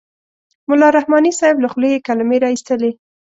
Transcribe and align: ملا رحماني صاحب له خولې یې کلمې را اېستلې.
ملا 0.69 0.87
رحماني 0.97 1.31
صاحب 1.39 1.57
له 1.63 1.67
خولې 1.71 1.89
یې 1.93 2.05
کلمې 2.07 2.37
را 2.43 2.49
اېستلې. 2.53 2.91